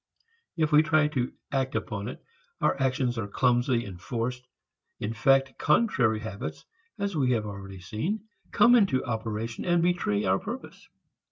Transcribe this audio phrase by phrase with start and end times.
[0.57, 2.25] If we try to act upon it,
[2.59, 4.41] our actions are clumsy, forced.
[4.99, 6.65] In fact, contrary habits
[6.97, 10.89] (as we have already seen) come into operation and betray our purpose.